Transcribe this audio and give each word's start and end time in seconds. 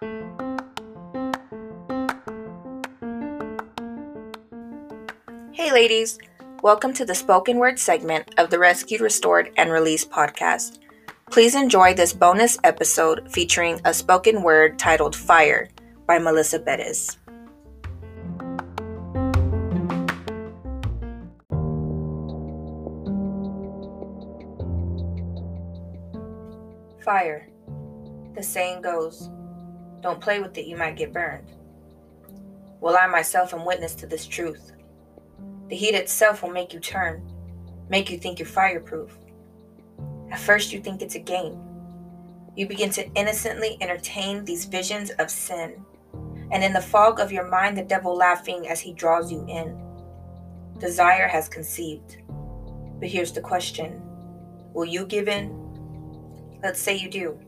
Hey, 0.00 0.08
ladies. 5.70 6.18
Welcome 6.62 6.94
to 6.94 7.04
the 7.04 7.14
spoken 7.14 7.58
word 7.58 7.78
segment 7.78 8.32
of 8.38 8.48
the 8.48 8.58
Rescued, 8.58 9.02
Restored, 9.02 9.50
and 9.58 9.70
Released 9.70 10.10
podcast. 10.10 10.78
Please 11.30 11.54
enjoy 11.54 11.92
this 11.92 12.14
bonus 12.14 12.56
episode 12.64 13.30
featuring 13.30 13.78
a 13.84 13.92
spoken 13.92 14.42
word 14.42 14.78
titled 14.78 15.14
Fire 15.14 15.68
by 16.06 16.18
Melissa 16.18 16.60
Bettis. 16.60 17.18
Fire. 27.04 27.50
The 28.34 28.42
saying 28.42 28.80
goes, 28.80 29.28
don't 30.00 30.20
play 30.20 30.40
with 30.40 30.56
it, 30.56 30.66
you 30.66 30.76
might 30.76 30.96
get 30.96 31.12
burned. 31.12 31.52
Well, 32.80 32.96
I 32.96 33.06
myself 33.06 33.52
am 33.52 33.64
witness 33.64 33.94
to 33.96 34.06
this 34.06 34.26
truth. 34.26 34.72
The 35.68 35.76
heat 35.76 35.94
itself 35.94 36.42
will 36.42 36.50
make 36.50 36.72
you 36.72 36.80
turn, 36.80 37.22
make 37.88 38.10
you 38.10 38.18
think 38.18 38.38
you're 38.38 38.48
fireproof. 38.48 39.16
At 40.30 40.40
first, 40.40 40.72
you 40.72 40.80
think 40.80 41.02
it's 41.02 41.14
a 41.16 41.20
game. 41.20 41.60
You 42.56 42.66
begin 42.66 42.90
to 42.90 43.10
innocently 43.12 43.76
entertain 43.80 44.44
these 44.44 44.64
visions 44.64 45.10
of 45.10 45.30
sin, 45.30 45.84
and 46.50 46.64
in 46.64 46.72
the 46.72 46.80
fog 46.80 47.20
of 47.20 47.30
your 47.30 47.46
mind, 47.48 47.76
the 47.76 47.82
devil 47.82 48.16
laughing 48.16 48.68
as 48.68 48.80
he 48.80 48.92
draws 48.92 49.30
you 49.30 49.44
in. 49.48 49.78
Desire 50.78 51.28
has 51.28 51.48
conceived. 51.48 52.16
But 52.98 53.08
here's 53.08 53.32
the 53.32 53.40
question 53.40 54.02
Will 54.72 54.86
you 54.86 55.04
give 55.04 55.28
in? 55.28 55.56
Let's 56.62 56.80
say 56.80 56.96
you 56.96 57.10
do. 57.10 57.38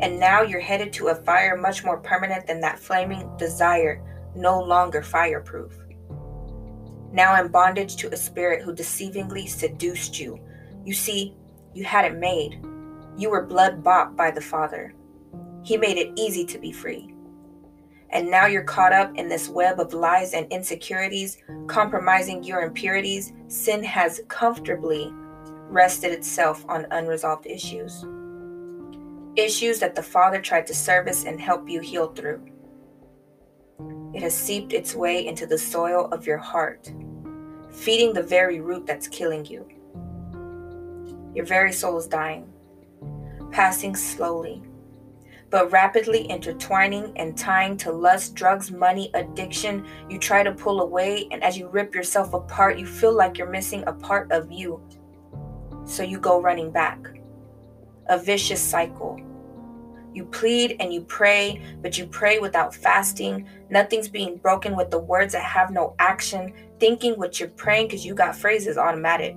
And 0.00 0.20
now 0.20 0.42
you're 0.42 0.60
headed 0.60 0.92
to 0.94 1.08
a 1.08 1.14
fire 1.14 1.56
much 1.56 1.84
more 1.84 1.98
permanent 1.98 2.46
than 2.46 2.60
that 2.60 2.78
flaming 2.78 3.28
desire, 3.36 4.02
no 4.36 4.60
longer 4.60 5.02
fireproof. 5.02 5.76
Now 7.12 7.40
in 7.42 7.48
bondage 7.48 7.96
to 7.96 8.12
a 8.12 8.16
spirit 8.16 8.62
who 8.62 8.72
deceivingly 8.72 9.48
seduced 9.48 10.20
you. 10.20 10.38
You 10.84 10.94
see, 10.94 11.36
you 11.74 11.84
had 11.84 12.04
it 12.04 12.16
made. 12.16 12.64
You 13.16 13.30
were 13.30 13.46
blood 13.46 13.82
bought 13.82 14.16
by 14.16 14.30
the 14.30 14.40
Father. 14.40 14.94
He 15.62 15.76
made 15.76 15.98
it 15.98 16.12
easy 16.16 16.44
to 16.46 16.58
be 16.58 16.72
free. 16.72 17.12
And 18.10 18.30
now 18.30 18.46
you're 18.46 18.62
caught 18.62 18.92
up 18.92 19.16
in 19.16 19.28
this 19.28 19.48
web 19.48 19.78
of 19.78 19.92
lies 19.92 20.34
and 20.34 20.50
insecurities, 20.50 21.38
compromising 21.66 22.42
your 22.42 22.62
impurities. 22.62 23.32
Sin 23.48 23.84
has 23.84 24.20
comfortably 24.28 25.12
rested 25.68 26.12
itself 26.12 26.64
on 26.68 26.86
unresolved 26.90 27.46
issues. 27.46 28.04
Issues 29.36 29.78
that 29.78 29.94
the 29.94 30.02
Father 30.02 30.40
tried 30.40 30.66
to 30.66 30.74
service 30.74 31.24
and 31.24 31.40
help 31.40 31.68
you 31.68 31.80
heal 31.80 32.08
through. 32.08 32.44
It 34.12 34.22
has 34.22 34.36
seeped 34.36 34.72
its 34.72 34.94
way 34.94 35.24
into 35.24 35.46
the 35.46 35.56
soil 35.56 36.08
of 36.10 36.26
your 36.26 36.36
heart, 36.36 36.92
feeding 37.70 38.12
the 38.12 38.24
very 38.24 38.60
root 38.60 38.86
that's 38.86 39.06
killing 39.06 39.44
you. 39.44 39.68
Your 41.32 41.46
very 41.46 41.72
soul 41.72 41.96
is 41.96 42.08
dying, 42.08 42.52
passing 43.52 43.94
slowly, 43.94 44.64
but 45.48 45.70
rapidly 45.70 46.22
intertwining 46.22 47.12
and 47.16 47.38
tying 47.38 47.76
to 47.78 47.92
lust, 47.92 48.34
drugs, 48.34 48.72
money, 48.72 49.12
addiction. 49.14 49.86
You 50.08 50.18
try 50.18 50.42
to 50.42 50.50
pull 50.52 50.80
away, 50.80 51.28
and 51.30 51.40
as 51.44 51.56
you 51.56 51.68
rip 51.68 51.94
yourself 51.94 52.34
apart, 52.34 52.78
you 52.78 52.86
feel 52.86 53.12
like 53.12 53.38
you're 53.38 53.48
missing 53.48 53.84
a 53.86 53.92
part 53.92 54.32
of 54.32 54.50
you. 54.50 54.82
So 55.84 56.02
you 56.02 56.18
go 56.18 56.40
running 56.42 56.72
back. 56.72 57.19
A 58.10 58.18
vicious 58.18 58.60
cycle. 58.60 59.18
You 60.12 60.24
plead 60.24 60.76
and 60.80 60.92
you 60.92 61.02
pray, 61.02 61.62
but 61.80 61.96
you 61.96 62.06
pray 62.06 62.40
without 62.40 62.74
fasting. 62.74 63.48
Nothing's 63.70 64.08
being 64.08 64.36
broken 64.36 64.76
with 64.76 64.90
the 64.90 64.98
words 64.98 65.32
that 65.32 65.44
have 65.44 65.70
no 65.70 65.94
action, 66.00 66.52
thinking 66.80 67.14
what 67.14 67.38
you're 67.38 67.48
praying 67.50 67.86
because 67.86 68.04
you 68.04 68.14
got 68.14 68.34
phrases 68.34 68.76
automatic. 68.76 69.36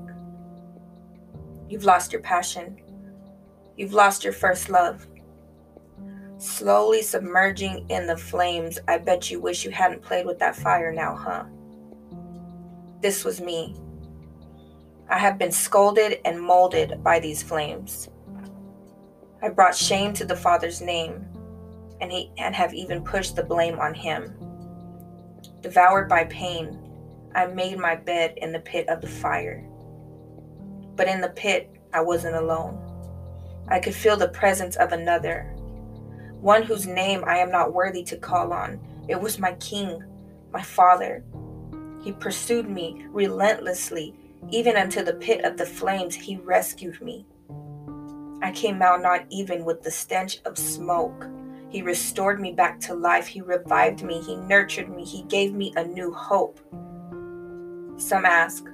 You've 1.69 1.85
lost 1.85 2.11
your 2.11 2.21
passion. 2.21 2.81
You've 3.77 3.93
lost 3.93 4.23
your 4.23 4.33
first 4.33 4.69
love. 4.69 5.05
Slowly 6.39 7.03
submerging 7.03 7.85
in 7.89 8.07
the 8.07 8.17
flames, 8.17 8.79
I 8.87 8.97
bet 8.97 9.29
you 9.29 9.39
wish 9.39 9.63
you 9.63 9.69
hadn't 9.69 10.01
played 10.01 10.25
with 10.25 10.39
that 10.39 10.55
fire 10.55 10.91
now, 10.91 11.15
huh? 11.15 11.45
This 13.01 13.23
was 13.23 13.39
me. 13.39 13.75
I 15.09 15.19
have 15.19 15.37
been 15.37 15.51
scolded 15.51 16.19
and 16.25 16.41
molded 16.41 17.03
by 17.03 17.19
these 17.19 17.43
flames. 17.43 18.09
I 19.43 19.49
brought 19.49 19.75
shame 19.75 20.13
to 20.13 20.25
the 20.25 20.37
Father's 20.37 20.79
name, 20.79 21.27
and 21.99 22.09
he 22.09 22.31
and 22.37 22.55
have 22.55 22.73
even 22.73 23.03
pushed 23.03 23.35
the 23.35 23.43
blame 23.43 23.77
on 23.77 23.93
him. 23.93 24.33
Devoured 25.59 26.07
by 26.07 26.23
pain, 26.23 26.79
I 27.35 27.47
made 27.47 27.77
my 27.77 27.97
bed 27.97 28.35
in 28.37 28.53
the 28.53 28.61
pit 28.61 28.87
of 28.87 29.01
the 29.01 29.07
fire. 29.07 29.67
But 30.95 31.09
in 31.09 31.19
the 31.19 31.33
pit, 31.35 31.69
I 31.93 31.99
wasn't 31.99 32.37
alone. 32.37 32.79
I 33.67 33.81
could 33.81 33.93
feel 33.93 34.15
the 34.15 34.29
presence 34.29 34.77
of 34.77 34.93
another, 34.93 35.43
one 36.39 36.63
whose 36.63 36.87
name 36.87 37.25
I 37.27 37.39
am 37.39 37.51
not 37.51 37.73
worthy 37.73 38.03
to 38.05 38.15
call 38.15 38.53
on. 38.53 38.79
It 39.09 39.19
was 39.19 39.39
my 39.39 39.55
King, 39.55 40.01
my 40.53 40.61
Father. 40.61 41.21
He 42.01 42.13
pursued 42.13 42.69
me 42.69 43.07
relentlessly, 43.09 44.13
even 44.51 44.77
unto 44.77 45.03
the 45.03 45.15
pit 45.15 45.43
of 45.43 45.57
the 45.57 45.65
flames. 45.65 46.15
He 46.15 46.37
rescued 46.37 47.01
me. 47.01 47.25
I 48.43 48.51
came 48.51 48.81
out 48.81 49.01
not 49.01 49.25
even 49.29 49.63
with 49.63 49.81
the 49.81 49.89
stench 49.89 50.39
of 50.43 50.57
smoke. 50.57 51.27
He 51.69 51.81
restored 51.81 52.41
me 52.41 52.51
back 52.51 52.79
to 52.81 52.93
life. 52.93 53.25
He 53.25 53.39
revived 53.39 54.03
me. 54.03 54.21
He 54.21 54.35
nurtured 54.35 54.93
me. 54.93 55.05
He 55.05 55.23
gave 55.23 55.53
me 55.53 55.73
a 55.77 55.83
new 55.83 56.11
hope. 56.11 56.59
Some 57.97 58.25
ask, 58.25 58.65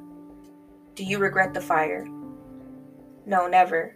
do 0.96 1.04
you 1.04 1.20
regret 1.20 1.54
the 1.54 1.62
fire? 1.62 2.08
No, 3.28 3.48
never. 3.48 3.96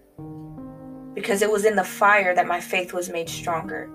Because 1.15 1.41
it 1.41 1.51
was 1.51 1.65
in 1.65 1.75
the 1.75 1.83
fire 1.83 2.35
that 2.35 2.47
my 2.47 2.61
faith 2.61 2.93
was 2.93 3.09
made 3.09 3.27
stronger. 3.27 3.89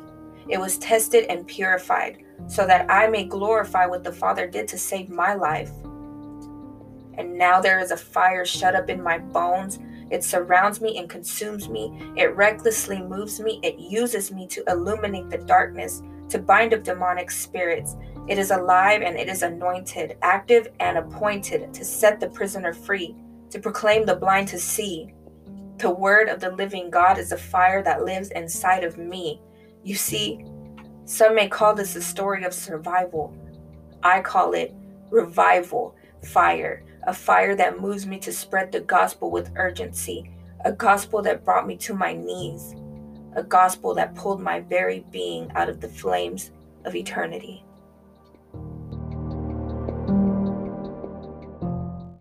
It 0.48 0.58
was 0.58 0.78
tested 0.78 1.26
and 1.30 1.46
purified 1.46 2.24
so 2.48 2.66
that 2.66 2.90
I 2.90 3.06
may 3.06 3.24
glorify 3.24 3.86
what 3.86 4.02
the 4.02 4.12
Father 4.12 4.48
did 4.48 4.66
to 4.68 4.78
save 4.78 5.10
my 5.10 5.34
life. 5.34 5.70
And 7.14 7.38
now 7.38 7.60
there 7.60 7.78
is 7.78 7.92
a 7.92 7.96
fire 7.96 8.44
shut 8.44 8.74
up 8.74 8.90
in 8.90 9.00
my 9.00 9.18
bones. 9.18 9.78
It 10.10 10.24
surrounds 10.24 10.80
me 10.80 10.98
and 10.98 11.08
consumes 11.08 11.68
me. 11.68 12.12
It 12.16 12.34
recklessly 12.34 13.02
moves 13.02 13.40
me. 13.40 13.60
It 13.62 13.78
uses 13.78 14.30
me 14.30 14.46
to 14.48 14.64
illuminate 14.68 15.30
the 15.30 15.38
darkness, 15.38 16.02
to 16.30 16.38
bind 16.38 16.74
up 16.74 16.84
demonic 16.84 17.30
spirits, 17.30 17.96
it 18.28 18.38
is 18.38 18.50
alive 18.50 19.00
and 19.00 19.16
it 19.16 19.28
is 19.28 19.42
anointed, 19.42 20.18
active 20.20 20.68
and 20.80 20.98
appointed 20.98 21.72
to 21.72 21.84
set 21.84 22.20
the 22.20 22.28
prisoner 22.28 22.74
free, 22.74 23.16
to 23.50 23.58
proclaim 23.58 24.04
the 24.04 24.16
blind 24.16 24.48
to 24.48 24.58
see. 24.58 25.14
The 25.78 25.90
word 25.90 26.28
of 26.28 26.38
the 26.38 26.50
living 26.50 26.90
God 26.90 27.16
is 27.16 27.32
a 27.32 27.38
fire 27.38 27.82
that 27.84 28.04
lives 28.04 28.28
inside 28.32 28.84
of 28.84 28.98
me. 28.98 29.40
You 29.82 29.94
see, 29.94 30.44
some 31.06 31.34
may 31.34 31.48
call 31.48 31.74
this 31.74 31.96
a 31.96 32.02
story 32.02 32.44
of 32.44 32.52
survival. 32.52 33.34
I 34.02 34.20
call 34.20 34.52
it 34.52 34.74
revival 35.10 35.96
fire, 36.22 36.84
a 37.06 37.14
fire 37.14 37.54
that 37.56 37.80
moves 37.80 38.06
me 38.06 38.18
to 38.18 38.32
spread 38.32 38.72
the 38.72 38.80
gospel 38.80 39.30
with 39.30 39.52
urgency, 39.56 40.30
a 40.64 40.72
gospel 40.72 41.22
that 41.22 41.44
brought 41.44 41.66
me 41.66 41.76
to 41.76 41.94
my 41.94 42.12
knees, 42.12 42.74
a 43.34 43.42
gospel 43.42 43.94
that 43.94 44.14
pulled 44.14 44.40
my 44.40 44.60
very 44.60 45.04
being 45.10 45.50
out 45.52 45.68
of 45.68 45.80
the 45.80 45.88
flames 45.88 46.50
of 46.84 46.94
eternity. 46.94 47.64